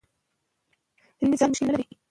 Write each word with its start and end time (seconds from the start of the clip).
هیله 1.19 1.27
مند 1.29 1.33
انسان 1.33 1.49
د 1.49 1.53
ژوند 1.53 1.53
مشکلات 1.53 1.75
حل 1.77 1.83
کوي. 1.89 1.95